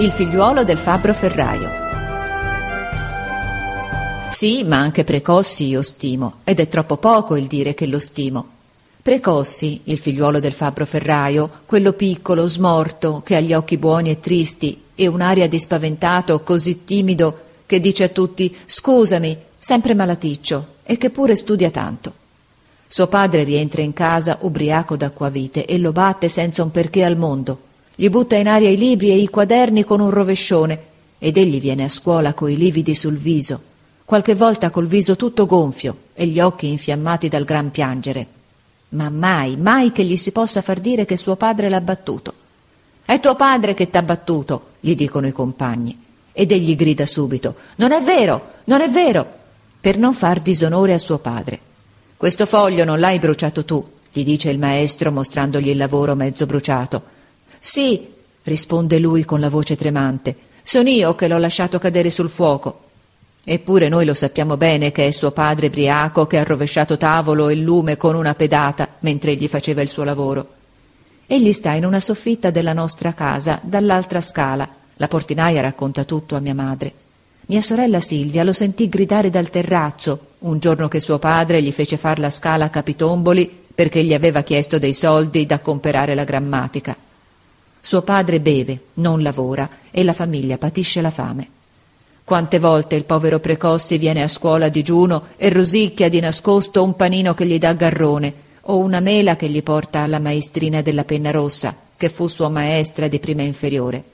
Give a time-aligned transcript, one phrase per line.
[0.00, 1.68] Il figliuolo del fabbro ferraio.
[4.30, 8.46] Sì, ma anche Precossi io stimo, ed è troppo poco il dire che lo stimo.
[9.02, 14.20] Precossi, il figliuolo del fabbro ferraio, quello piccolo, smorto, che ha gli occhi buoni e
[14.20, 20.96] tristi e un'aria di spaventato così timido che dice a tutti scusami, sempre malaticcio, e
[20.96, 22.12] che pure studia tanto.
[22.86, 27.66] Suo padre rientra in casa ubriaco d'acquavite e lo batte senza un perché al mondo
[28.00, 30.78] gli butta in aria i libri e i quaderni con un rovescione
[31.18, 33.60] ed egli viene a scuola coi lividi sul viso,
[34.04, 38.24] qualche volta col viso tutto gonfio e gli occhi infiammati dal gran piangere.
[38.90, 42.32] Ma mai, mai che gli si possa far dire che suo padre l'ha battuto.
[43.04, 46.00] È tuo padre che t'ha battuto, gli dicono i compagni.
[46.32, 49.26] Ed egli grida subito: Non è vero, non è vero,
[49.80, 51.58] per non far disonore a suo padre.
[52.16, 57.16] Questo foglio non l'hai bruciato tu, gli dice il maestro mostrandogli il lavoro mezzo bruciato.
[57.60, 58.06] Sì,
[58.42, 62.82] risponde lui con la voce tremante, sono io che l'ho lasciato cadere sul fuoco.
[63.42, 67.54] Eppure noi lo sappiamo bene che è suo padre briaco che ha rovesciato tavolo e
[67.54, 70.46] lume con una pedata mentre egli faceva il suo lavoro.
[71.26, 74.68] Egli sta in una soffitta della nostra casa, dall'altra scala.
[74.96, 76.92] La portinaia racconta tutto a mia madre.
[77.46, 81.96] Mia sorella Silvia lo sentì gridare dal terrazzo un giorno che suo padre gli fece
[81.96, 86.94] far la scala a capitomboli perché gli aveva chiesto dei soldi da comperare la grammatica.
[87.88, 91.48] Suo padre beve, non lavora e la famiglia patisce la fame.
[92.22, 96.96] Quante volte il povero Precossi viene a scuola a digiuno e rosicchia di nascosto un
[96.96, 101.30] panino che gli dà Garrone o una mela che gli porta alla maestrina della penna
[101.30, 104.04] rossa, che fu sua maestra di prima inferiore.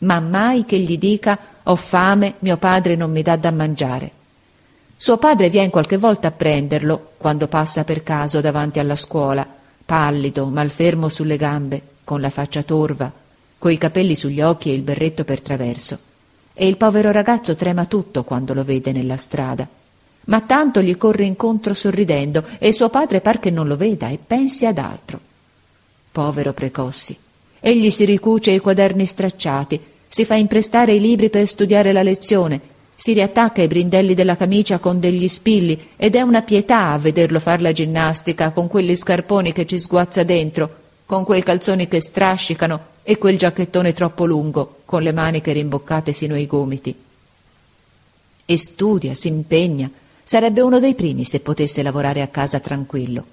[0.00, 4.10] Ma mai che gli dica ho fame, mio padre non mi dà da mangiare.
[4.94, 9.46] Suo padre viene qualche volta a prenderlo, quando passa per caso davanti alla scuola,
[9.86, 13.20] pallido, malfermo sulle gambe, con la faccia torva,
[13.62, 15.96] coi capelli sugli occhi e il berretto per traverso.
[16.52, 19.68] E il povero ragazzo trema tutto quando lo vede nella strada.
[20.24, 24.18] Ma tanto gli corre incontro sorridendo e suo padre par che non lo veda e
[24.18, 25.20] pensi ad altro.
[26.10, 27.16] Povero Precossi.
[27.60, 32.60] Egli si ricuce i quaderni stracciati, si fa imprestare i libri per studiare la lezione,
[32.96, 37.38] si riattacca i brindelli della camicia con degli spilli ed è una pietà a vederlo
[37.38, 42.90] far la ginnastica con quegli scarponi che ci sguazza dentro, con quei calzoni che strascicano
[43.02, 46.94] e quel giacchettone troppo lungo, con le maniche rimboccate sino ai gomiti.
[48.44, 49.90] E studia, si impegna,
[50.22, 53.24] sarebbe uno dei primi se potesse lavorare a casa tranquillo.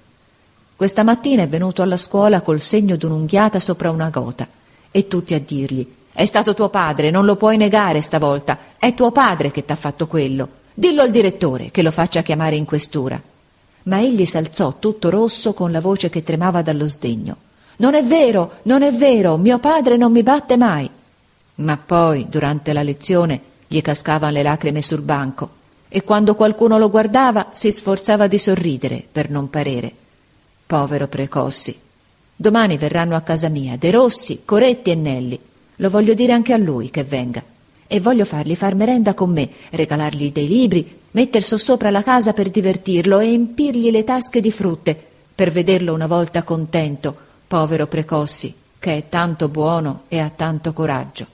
[0.76, 4.48] Questa mattina è venuto alla scuola col segno d'un'unghiata sopra una gota,
[4.90, 9.12] e tutti a dirgli È stato tuo padre, non lo puoi negare stavolta, è tuo
[9.12, 10.48] padre che t'ha fatto quello.
[10.74, 13.20] Dillo al direttore che lo faccia chiamare in questura.
[13.84, 17.36] Ma egli s'alzò tutto rosso con la voce che tremava dallo sdegno.
[17.80, 20.88] Non è vero, non è vero, mio padre non mi batte mai.
[21.56, 25.58] Ma poi, durante la lezione, gli cascavano le lacrime sul banco
[25.88, 29.92] e quando qualcuno lo guardava si sforzava di sorridere per non parere.
[30.66, 31.76] Povero Precossi.
[32.36, 35.40] Domani verranno a casa mia De Rossi, Coretti e Nelli.
[35.76, 37.42] Lo voglio dire anche a lui che venga.
[37.86, 42.50] E voglio fargli far merenda con me, regalargli dei libri, metter sossopra la casa per
[42.50, 44.96] divertirlo e empirgli le tasche di frutte,
[45.34, 51.26] per vederlo una volta contento, povero Precossi, che è tanto buono e ha tanto coraggio.